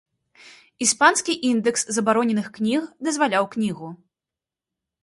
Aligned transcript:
Іспанскі 0.85 1.35
індэкс 1.51 1.81
забароненых 1.99 2.47
кніг 2.59 2.81
дазваляў 3.05 3.45
кнігу. 3.57 3.97